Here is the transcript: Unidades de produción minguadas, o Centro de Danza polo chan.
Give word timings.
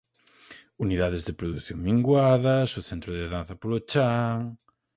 Unidades 0.85 1.23
de 1.27 1.33
produción 1.41 1.83
minguadas, 1.87 2.69
o 2.79 2.81
Centro 2.89 3.11
de 3.17 3.25
Danza 3.33 3.55
polo 3.61 3.79
chan. 3.91 4.35